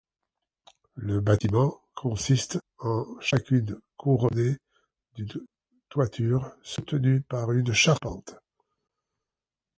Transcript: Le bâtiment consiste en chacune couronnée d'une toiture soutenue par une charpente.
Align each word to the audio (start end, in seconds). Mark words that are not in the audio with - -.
Le 0.95 1.19
bâtiment 1.21 1.79
consiste 1.93 2.59
en 2.79 3.05
chacune 3.19 3.79
couronnée 3.97 4.57
d'une 5.13 5.45
toiture 5.89 6.51
soutenue 6.63 7.21
par 7.21 7.51
une 7.51 7.71
charpente. 7.71 8.33